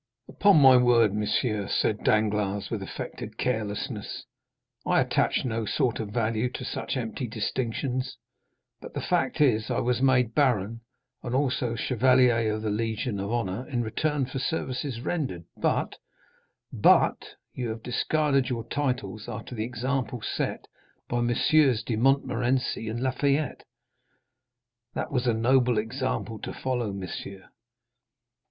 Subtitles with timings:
[0.27, 4.25] "Upon my word, monsieur," said Danglars with affected carelessness,
[4.83, 8.17] "I attach no sort of value to such empty distinctions;
[8.81, 10.81] but the fact is, I was made baron,
[11.21, 15.97] and also chevalier of the Legion of Honor, in return for services rendered, but——"
[16.73, 20.67] "But you have discarded your titles after the example set you
[21.09, 21.83] by Messrs.
[21.83, 23.65] de Montmorency and Lafayette?
[24.95, 27.49] That was a noble example to follow, monsieur."